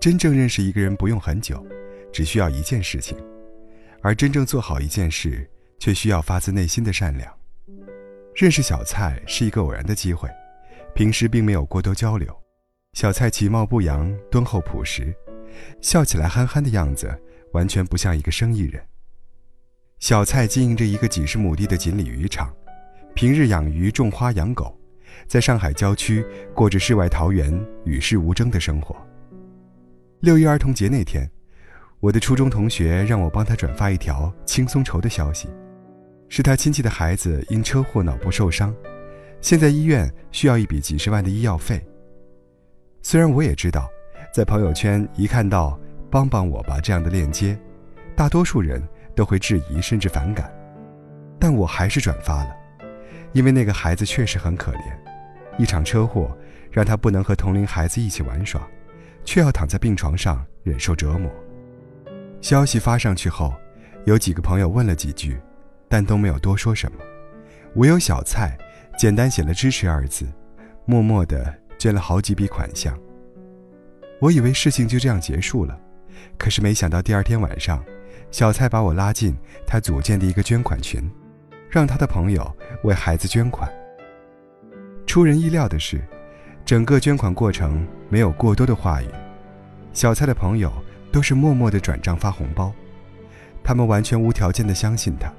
[0.00, 1.64] 真正认识一个人不用很久，
[2.12, 3.16] 只需要一件事情；
[4.02, 5.48] 而真正做好一件事，
[5.78, 7.32] 却需要发自内心的善良。
[8.34, 10.28] 认识小蔡是一个偶然的机会，
[10.94, 12.36] 平时并没有过多交流。
[12.94, 15.14] 小蔡其貌不扬，敦厚朴实，
[15.80, 17.08] 笑起来憨憨的样子，
[17.52, 18.82] 完全不像一个生意人。
[20.00, 22.52] 小蔡经营着一个几十亩地的锦鲤渔场，
[23.14, 24.76] 平日养鱼、种花、养狗，
[25.26, 26.24] 在上海郊区
[26.54, 27.52] 过着世外桃源、
[27.84, 28.96] 与世无争的生活。
[30.20, 31.30] 六一儿童节那天，
[31.98, 35.48] 我的初中同学让我帮他转发一条轻松筹的消息，
[36.28, 38.74] 是他亲戚的孩子因车祸脑部受伤，
[39.40, 41.80] 现在医院需要一笔几十万的医药费。
[43.02, 43.88] 虽然我也知道，
[44.34, 45.78] 在朋友圈一看到
[46.10, 47.58] “帮帮我吧”这样的链接，
[48.14, 50.52] 大多数人都会质疑甚至反感，
[51.38, 52.54] 但我还是转发了，
[53.32, 56.36] 因为那个孩子确实很可怜，一场车祸
[56.70, 58.60] 让他不能和同龄孩子一起玩耍。
[59.24, 61.30] 却要躺在病床上忍受折磨。
[62.40, 63.54] 消息发上去后，
[64.06, 65.38] 有几个朋友问了几句，
[65.88, 66.98] 但都没有多说什么。
[67.76, 68.56] 唯有小蔡
[68.98, 70.26] 简单写了支持二字，
[70.86, 72.98] 默默地捐了好几笔款项。
[74.20, 75.78] 我以为事情就这样结束了，
[76.38, 77.84] 可是没想到第二天晚上，
[78.30, 81.08] 小蔡把我拉进他组建的一个捐款群，
[81.70, 83.70] 让他的朋友为孩子捐款。
[85.06, 86.02] 出人意料的是。
[86.62, 89.06] 整个捐款过程没有过多的话语，
[89.92, 90.72] 小蔡的朋友
[91.10, 92.72] 都是默默的转账发红包，
[93.64, 95.32] 他们完全无条件的相信他，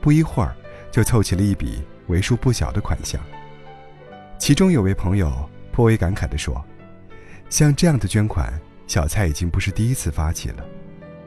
[0.00, 0.54] 不一会儿
[0.92, 3.20] 就凑齐了一笔为数不小的款项。
[4.38, 6.64] 其中有位朋友颇为感慨地说
[7.50, 8.52] ：“像这样的捐款，
[8.86, 10.64] 小蔡已经不是第一次发起了，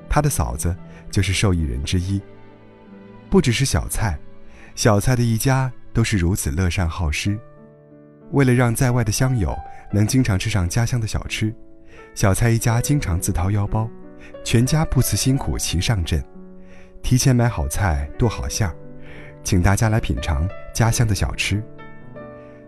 [0.07, 0.73] 他的嫂子
[1.09, 2.21] 就是受益人之一。
[3.29, 4.17] 不只是小蔡，
[4.75, 7.37] 小蔡的一家都是如此乐善好施。”
[8.31, 9.53] 为了让在外的乡友
[9.91, 11.53] 能经常吃上家乡的小吃，
[12.15, 13.89] 小蔡一家经常自掏腰包，
[14.43, 16.23] 全家不辞辛苦齐上阵，
[17.03, 18.75] 提前买好菜剁好馅儿，
[19.43, 21.61] 请大家来品尝家乡的小吃。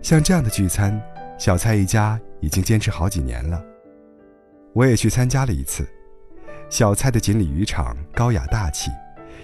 [0.01, 1.01] 像这样的聚餐，
[1.39, 3.63] 小蔡一家已经坚持好几年了。
[4.73, 5.87] 我也去参加了一次。
[6.69, 8.91] 小蔡的锦鲤渔场高雅大气，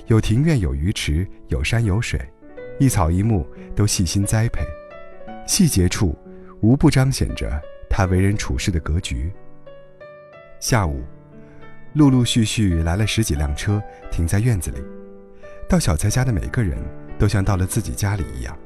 [0.07, 2.19] 有庭院，有鱼池，有山有水，
[2.79, 3.45] 一草一木
[3.75, 4.63] 都细心栽培。
[5.45, 6.17] 细节处，
[6.61, 9.31] 无不彰显着他为人处事的格局。
[10.59, 11.03] 下午，
[11.93, 13.81] 陆陆续续来了十几辆车，
[14.11, 14.77] 停在院子里。
[15.67, 16.77] 到小蔡家的每个人
[17.17, 18.57] 都像到了自己家里一样，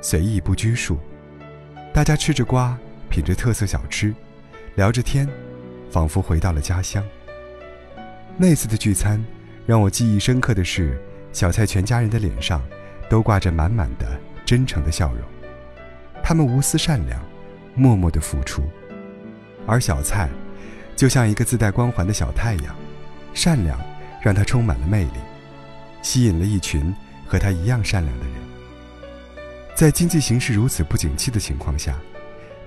[0.00, 0.98] 随意不拘束。
[1.92, 2.78] 大家吃着瓜，
[3.08, 4.14] 品着特色小吃，
[4.76, 5.28] 聊着天，
[5.90, 7.04] 仿佛回到了家乡。
[8.36, 9.22] 那次的聚餐，
[9.66, 10.98] 让我记忆深刻的是，
[11.32, 12.62] 小蔡全家人的脸上
[13.10, 15.22] 都挂着满满的真诚的笑容。
[16.22, 17.20] 他们无私善良，
[17.74, 18.62] 默默的付出，
[19.66, 20.28] 而小蔡，
[20.94, 22.74] 就像一个自带光环的小太阳，
[23.34, 23.78] 善良
[24.22, 25.18] 让他充满了魅力，
[26.02, 26.94] 吸引了一群
[27.26, 28.34] 和他一样善良的人。
[29.74, 31.98] 在经济形势如此不景气的情况下，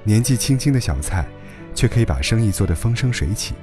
[0.03, 1.25] 年纪轻轻的小蔡，
[1.73, 3.53] 却可以把生意做得风生水起。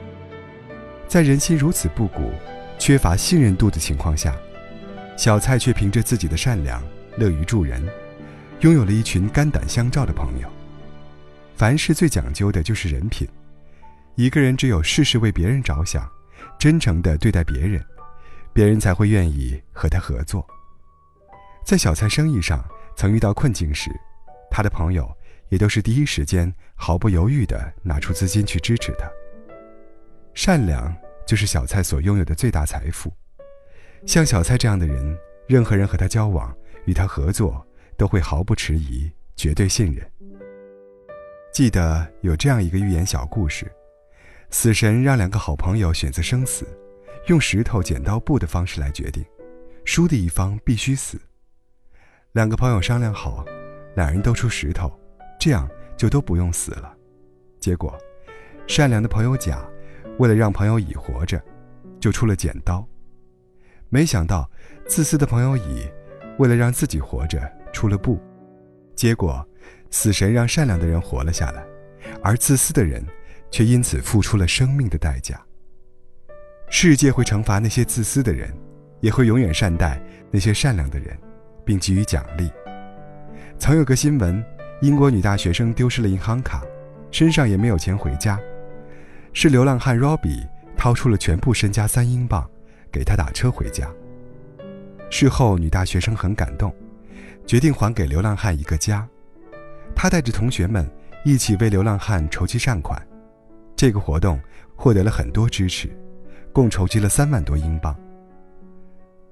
[1.08, 2.32] 在人心如此不古、
[2.78, 4.34] 缺乏信任度的情况下，
[5.20, 6.82] 小蔡却凭着自己的善良，
[7.18, 7.86] 乐于助人。
[8.60, 10.50] 拥有了一群肝胆相照的朋友。
[11.54, 13.28] 凡事最讲究的就是人品。
[14.14, 16.10] 一个人只有事事为别人着想，
[16.58, 17.84] 真诚地对待别人，
[18.54, 20.42] 别人才会愿意和他合作。
[21.66, 22.64] 在小蔡生意上
[22.96, 23.90] 曾遇到困境时，
[24.50, 25.06] 他的朋友
[25.50, 29.06] 也都是第一时间毫不犹豫地拿出资金去支持他。
[30.32, 33.12] 善良就是小蔡所拥有的最大财富。
[34.06, 36.54] 像小蔡这样的人，任何人和他交往，
[36.86, 37.66] 与他合作。
[37.96, 40.10] 都会毫不迟疑，绝对信任。
[41.52, 43.70] 记得有这样一个寓言小故事：
[44.48, 46.66] 死神让两个好朋友选择生死，
[47.26, 49.22] 用石头剪刀布的方式来决定，
[49.84, 51.20] 输的一方必须死。
[52.32, 53.44] 两个朋友商量好，
[53.94, 54.90] 两人都出石头，
[55.38, 56.96] 这样就都不用死了。
[57.60, 57.94] 结果，
[58.66, 59.62] 善良的朋友甲
[60.18, 61.38] 为了让朋友乙活着，
[62.00, 62.82] 就出了剪刀。
[63.90, 64.50] 没想到，
[64.88, 65.86] 自私的朋友乙
[66.38, 67.40] 为了让自己活着。
[67.72, 68.20] 出了布，
[68.96, 69.46] 结果，
[69.92, 71.64] 死神让善良的人活了下来，
[72.20, 73.00] 而自私的人，
[73.48, 75.40] 却因此付出了生命的代价。
[76.68, 78.52] 世界会惩罚那些自私的人，
[78.98, 80.02] 也会永远善待
[80.32, 81.16] 那些善良的人，
[81.64, 82.50] 并给予奖励。
[83.56, 84.44] 曾有个新闻，
[84.80, 86.64] 英国女大学生丢失了银行卡，
[87.12, 88.36] 身上也没有钱回家，
[89.32, 90.44] 是流浪汉 Robbie
[90.76, 92.50] 掏出了全部身家三英镑，
[92.90, 93.88] 给他打车回家。
[95.10, 96.74] 事后，女大学生很感动。
[97.46, 99.08] 决定还给流浪汉一个家，
[99.92, 100.88] 她带着同学们
[101.24, 103.04] 一起为流浪汉筹集善款。
[103.74, 104.38] 这个活动
[104.76, 105.90] 获得了很多支持，
[106.52, 107.96] 共筹集了三万多英镑。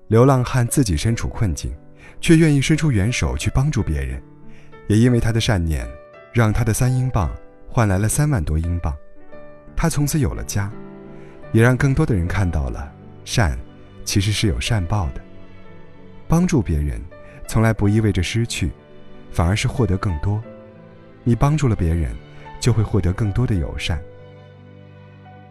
[0.08, 1.72] 流浪汉自己身处困境，
[2.20, 4.20] 却愿意伸出援手去帮助别人，
[4.88, 5.86] 也因为他的善念，
[6.32, 7.30] 让他的三英镑
[7.68, 8.92] 换来了三万多英镑。
[9.76, 10.72] 他从此有了家，
[11.52, 12.92] 也让更多的人看到了
[13.30, 13.58] 善
[14.06, 15.20] 其实是有善报的。
[16.26, 16.98] 帮助别人，
[17.46, 18.70] 从来不意味着失去，
[19.30, 20.42] 反而是获得更多。
[21.24, 22.10] 你帮助了别人，
[22.58, 24.02] 就会获得更多的友善。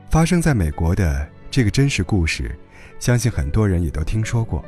[0.10, 2.58] 发生在美国的这个真实故事，
[2.98, 4.66] 相信很多人也都听说过。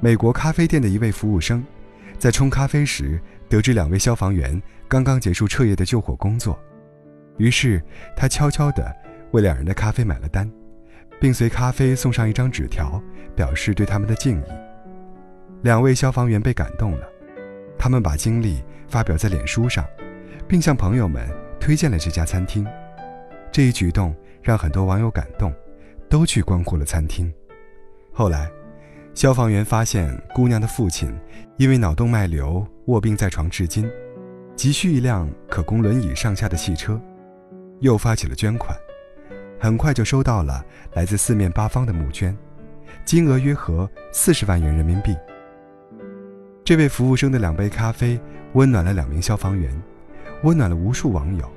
[0.00, 1.64] 美国咖啡店的一位服务生，
[2.18, 6.58] 在冲咖啡时得知两位消防员刚刚结束彻夜的救火工作，
[7.36, 7.80] 于是
[8.16, 8.92] 他悄悄地
[9.30, 10.50] 为两人的咖啡买了单，
[11.22, 13.00] 并随咖啡送上一张纸条，
[13.36, 14.44] 表示对他们的敬意。
[15.62, 17.08] 两位消防员被感动了，
[17.78, 19.86] 他们把经历发表在脸书上，
[20.48, 21.24] 并向朋友们
[21.60, 22.66] 推荐了这家餐厅。
[23.52, 25.54] 这一举动让很多网友感动，
[26.08, 27.32] 都去光顾了餐厅。
[28.12, 28.50] 后来，
[29.14, 31.16] 消防员发现姑娘的父亲
[31.56, 33.88] 因为脑动脉瘤卧病在床至今，
[34.56, 37.00] 急需一辆可供轮椅上下的汽车，
[37.78, 38.76] 又发起了捐款。
[39.62, 40.60] 很快就收到了
[40.92, 42.36] 来自四面八方的募捐，
[43.04, 45.16] 金额约合四十万元人民币。
[46.64, 48.20] 这位服务生的两杯咖啡
[48.54, 49.70] 温暖了两名消防员，
[50.42, 51.48] 温暖了无数网友，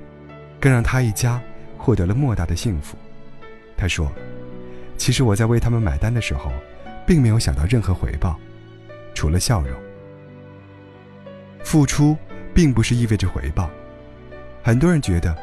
[0.60, 1.42] 更让他一家。
[1.76, 2.96] 获得了莫大的幸福，
[3.76, 4.10] 他说
[4.96, 6.50] ：“其实我在为他们买单的时候，
[7.06, 8.36] 并没有想到任何回报，
[9.14, 9.70] 除了笑容。
[11.62, 12.16] 付出
[12.52, 13.70] 并不是意味着回报，
[14.64, 15.36] 很多人觉得，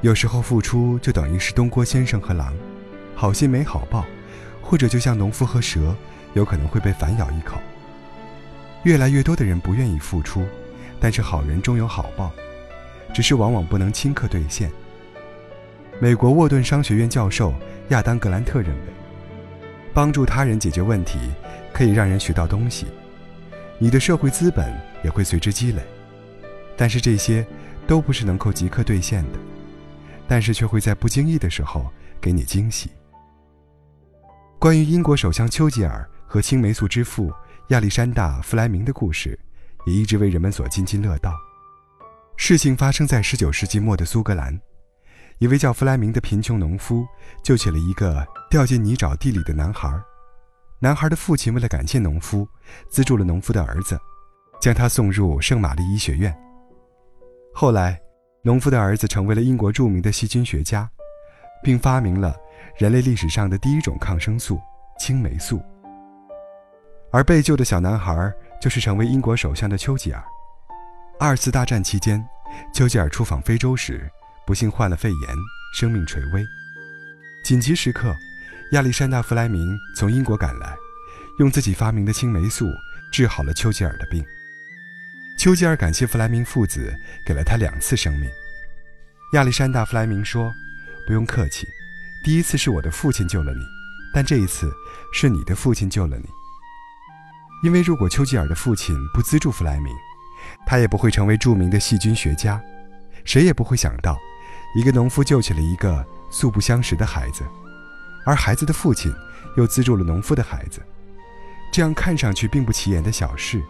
[0.00, 2.54] 有时候付出就等于是东郭先生和狼，
[3.16, 4.04] 好心没好报，
[4.62, 5.94] 或者就像农夫和蛇，
[6.34, 7.60] 有可能会被反咬一口。
[8.84, 10.44] 越来越多的人不愿意付出，
[11.00, 12.30] 但是好人终有好报，
[13.12, 14.70] 只是往往不能顷刻兑现。”
[16.00, 17.52] 美国沃顿商学院教授
[17.88, 18.92] 亚当·格兰特认为，
[19.92, 21.18] 帮助他人解决问题
[21.72, 22.86] 可以让人学到东西，
[23.78, 24.72] 你的社会资本
[25.02, 25.82] 也会随之积累。
[26.76, 27.44] 但是这些
[27.84, 29.38] 都不是能够即刻兑现的，
[30.28, 31.90] 但是却会在不经意的时候
[32.20, 32.90] 给你惊喜。
[34.58, 37.32] 关于英国首相丘吉尔和青霉素之父
[37.68, 39.38] 亚历山大·弗莱明的故事，
[39.86, 41.32] 也一直为人们所津津乐道。
[42.36, 44.60] 事情发生在19世纪末的苏格兰。
[45.38, 47.06] 一位叫弗莱明的贫穷农夫
[47.44, 49.88] 救起了一个掉进泥沼地里的男孩。
[50.80, 52.46] 男孩的父亲为了感谢农夫，
[52.88, 53.96] 资助了农夫的儿子，
[54.60, 56.36] 将他送入圣玛丽医学院。
[57.54, 58.00] 后来，
[58.42, 60.88] 农夫的儿子成为了英国著名的细菌学家，
[61.62, 62.34] 并发明了
[62.76, 64.60] 人类历史上的第一种抗生素——
[64.98, 65.60] 青霉素。
[67.10, 70.22] 而被救的小男孩就是成为英国首相的丘吉尔。
[71.18, 72.24] 二次大战期间，
[72.72, 74.10] 丘吉尔出访非洲时。
[74.46, 75.20] 不幸患了肺炎，
[75.74, 76.42] 生命垂危。
[77.44, 78.16] 紧急时刻，
[78.72, 80.74] 亚历山大·弗莱明从英国赶来，
[81.38, 82.66] 用自己发明的青霉素
[83.12, 84.24] 治好了丘吉尔的病。
[85.38, 86.92] 丘吉尔感谢弗莱明父子
[87.24, 88.28] 给了他两次生命。
[89.34, 90.52] 亚历山大·弗莱明说
[91.06, 91.64] ：“不用客气，
[92.24, 93.60] 第一次是我的父亲救了你，
[94.12, 94.68] 但这一次
[95.12, 96.24] 是你的父亲救了你。
[97.62, 99.94] 因为如果丘吉尔的父亲不资助弗莱明，
[100.66, 102.60] 他也不会成为著名的细菌学家，
[103.24, 104.18] 谁也不会想到。”
[104.76, 107.44] 一个农夫救起了一个素不相识的孩子，
[108.26, 109.14] 而孩子的父亲
[109.56, 110.82] 又资助了农夫的孩子。
[111.72, 113.62] 这样看上去并不起眼的小事，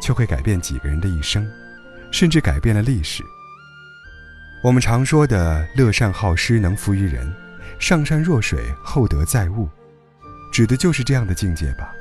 [0.00, 1.48] 却会改变几个人的一生，
[2.10, 3.22] 甚至改变了历史。
[4.62, 7.26] 我们常说的“乐善好施，能服于人；
[7.78, 9.68] 上善若水，厚德载物”，
[10.52, 11.92] 指的就是这样的境界吧。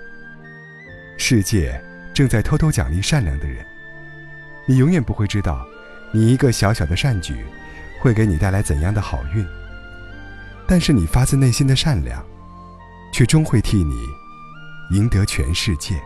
[1.18, 1.80] 世界
[2.14, 3.66] 正在偷偷奖励善良的人，
[4.68, 5.66] 你永远不会知道，
[6.12, 7.46] 你一个小小的善举。
[8.00, 9.44] 会给你带来怎样的好运？
[10.68, 12.24] 但是你发自内心的善良，
[13.12, 13.96] 却终会替你
[14.92, 16.00] 赢得全世界。